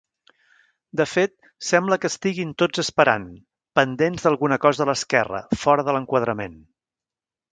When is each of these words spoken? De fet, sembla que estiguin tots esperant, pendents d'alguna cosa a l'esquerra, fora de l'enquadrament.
De 1.01 1.05
fet, 1.09 1.33
sembla 1.71 1.97
que 2.05 2.09
estiguin 2.13 2.55
tots 2.63 2.81
esperant, 2.85 3.27
pendents 3.79 4.25
d'alguna 4.27 4.59
cosa 4.65 4.85
a 4.85 4.89
l'esquerra, 4.93 5.45
fora 5.65 5.89
de 5.91 5.95
l'enquadrament. 5.97 6.57